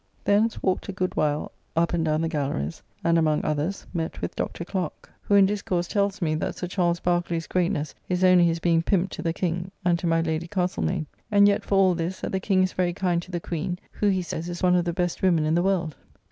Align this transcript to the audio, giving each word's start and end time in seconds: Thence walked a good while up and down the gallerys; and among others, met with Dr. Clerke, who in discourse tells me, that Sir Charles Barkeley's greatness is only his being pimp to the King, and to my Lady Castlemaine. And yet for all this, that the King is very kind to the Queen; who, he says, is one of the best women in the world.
Thence 0.23 0.63
walked 0.63 0.89
a 0.89 0.91
good 0.91 1.15
while 1.15 1.51
up 1.75 1.93
and 1.93 2.03
down 2.03 2.21
the 2.21 2.27
gallerys; 2.27 2.81
and 3.03 3.19
among 3.19 3.45
others, 3.45 3.85
met 3.93 4.19
with 4.19 4.35
Dr. 4.35 4.65
Clerke, 4.65 5.11
who 5.21 5.35
in 5.35 5.45
discourse 5.45 5.87
tells 5.87 6.23
me, 6.23 6.33
that 6.33 6.55
Sir 6.55 6.65
Charles 6.65 6.99
Barkeley's 6.99 7.45
greatness 7.45 7.93
is 8.09 8.23
only 8.23 8.45
his 8.47 8.57
being 8.59 8.81
pimp 8.81 9.11
to 9.11 9.21
the 9.21 9.31
King, 9.31 9.69
and 9.85 9.99
to 9.99 10.07
my 10.07 10.21
Lady 10.21 10.47
Castlemaine. 10.47 11.05
And 11.29 11.47
yet 11.47 11.63
for 11.63 11.75
all 11.75 11.93
this, 11.93 12.21
that 12.21 12.31
the 12.31 12.39
King 12.39 12.63
is 12.63 12.73
very 12.73 12.93
kind 12.93 13.21
to 13.21 13.29
the 13.29 13.39
Queen; 13.39 13.77
who, 13.91 14.07
he 14.07 14.23
says, 14.23 14.49
is 14.49 14.63
one 14.63 14.75
of 14.75 14.85
the 14.85 14.91
best 14.93 15.21
women 15.21 15.45
in 15.45 15.53
the 15.53 15.61
world. 15.61 15.95